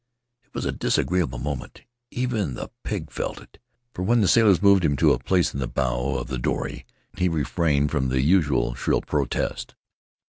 [0.43, 1.83] "It was a disagreeable moment.
[2.09, 3.59] Even the pig felt it,
[3.93, 6.87] for when the sailors moved him to a place in the bow of the dory
[7.17, 9.75] he refrained from the usual shrill protest.